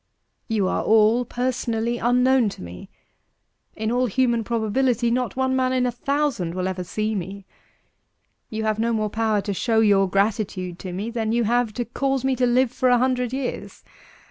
[0.47, 2.89] You are all personally unknown to me:
[3.75, 7.45] in all human probability not one man in a thousand will ever see me.
[8.49, 11.85] You have no more power to show your gratitude to me than you have to
[11.85, 13.83] cause me to live for a hundred years.